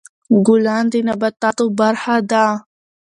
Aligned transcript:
ګلان 0.47 0.85
د 0.91 0.93
نباتاتو 1.07 1.65
برخه 1.79 2.15
ده. 2.29 2.45